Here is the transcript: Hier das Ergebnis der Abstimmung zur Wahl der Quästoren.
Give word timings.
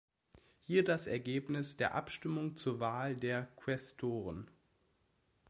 Hier 0.63 0.83
das 0.83 1.05
Ergebnis 1.05 1.77
der 1.77 1.93
Abstimmung 1.93 2.57
zur 2.57 2.79
Wahl 2.79 3.15
der 3.15 3.45
Quästoren. 3.57 4.49